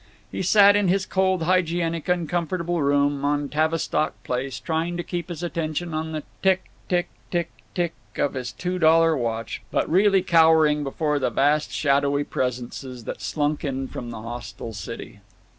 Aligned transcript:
He 0.31 0.41
sat 0.41 0.75
in 0.75 0.87
his 0.87 1.05
cold 1.05 1.43
hygienic 1.43 2.09
uncomfortable 2.09 2.81
room 2.81 3.23
on 3.23 3.49
Tavistock 3.49 4.15
Place 4.23 4.59
trying 4.59 4.97
to 4.97 5.03
keep 5.03 5.29
his 5.29 5.43
attention 5.43 5.93
on 5.93 6.11
the 6.11 6.23
"tick, 6.41 6.71
tick, 6.89 7.09
tick, 7.29 7.51
tick" 7.75 7.93
of 8.17 8.33
his 8.33 8.51
two 8.51 8.79
dollar 8.79 9.15
watch, 9.15 9.61
but 9.69 9.87
really 9.87 10.23
cowering 10.23 10.83
before 10.83 11.19
the 11.19 11.29
vast 11.29 11.71
shadowy 11.71 12.23
presences 12.23 13.03
that 13.03 13.21
slunk 13.21 13.63
in 13.63 13.87
from 13.87 14.09
the 14.09 14.23
hostile 14.23 14.73
city. 14.73 15.19